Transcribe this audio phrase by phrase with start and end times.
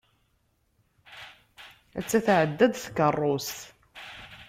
[1.99, 3.57] Atta tεedda-d tkeṛṛust.